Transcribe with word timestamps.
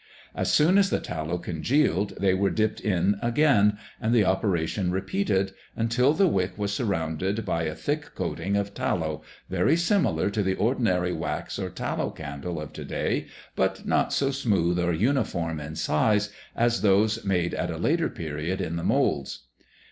As 0.33 0.51
soon 0.51 0.79
as 0.79 0.89
the 0.89 0.99
tallow 0.99 1.37
congealed 1.37 2.13
they 2.19 2.33
were 2.33 2.49
dipped 2.49 2.79
in 2.79 3.17
again, 3.21 3.77
and 4.01 4.15
the 4.15 4.25
operation 4.25 4.89
repeated 4.89 5.51
until 5.75 6.13
the 6.15 6.25
wick 6.27 6.57
was 6.57 6.73
surrounded 6.73 7.45
by 7.45 7.65
a 7.65 7.75
thick 7.75 8.15
coating 8.15 8.55
of 8.55 8.73
tallow 8.73 9.21
very 9.47 9.77
similar 9.77 10.31
to 10.31 10.41
the 10.41 10.55
ordinary 10.55 11.13
wax 11.13 11.59
or 11.59 11.69
tallow 11.69 12.09
candle 12.09 12.59
of 12.59 12.73
to 12.73 12.83
day, 12.83 13.27
but 13.55 13.85
not 13.85 14.11
so 14.11 14.31
smooth 14.31 14.79
or 14.79 14.91
uniform 14.91 15.59
in 15.59 15.75
size 15.75 16.31
as 16.55 16.81
those 16.81 17.23
made 17.23 17.53
at 17.53 17.69
a 17.69 17.77
later 17.77 18.09
period 18.09 18.59
in 18.59 18.77
the 18.77 18.83
moulds. 18.83 19.49